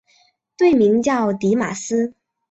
[0.57, 2.15] 队名叫狄玛斯。